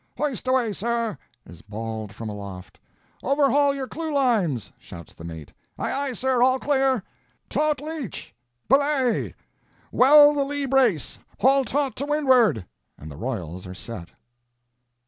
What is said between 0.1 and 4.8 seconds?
—"Hoist away, sir!" is bawled from aloft. "Overhaul your clew lines!"